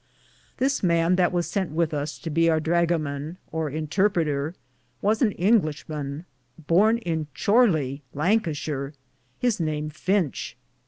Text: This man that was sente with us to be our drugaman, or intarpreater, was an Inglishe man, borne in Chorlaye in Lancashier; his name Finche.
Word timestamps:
This 0.57 0.81
man 0.81 1.15
that 1.17 1.31
was 1.31 1.45
sente 1.45 1.69
with 1.75 1.93
us 1.93 2.17
to 2.17 2.31
be 2.31 2.49
our 2.49 2.59
drugaman, 2.59 3.37
or 3.51 3.69
intarpreater, 3.69 4.55
was 4.99 5.21
an 5.21 5.29
Inglishe 5.33 5.87
man, 5.87 6.25
borne 6.57 6.97
in 6.97 7.27
Chorlaye 7.35 8.01
in 8.01 8.19
Lancashier; 8.19 8.93
his 9.37 9.59
name 9.59 9.91
Finche. 9.91 10.55